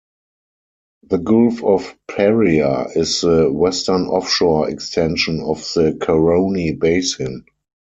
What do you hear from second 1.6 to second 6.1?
of Paria is the western offshore extension of the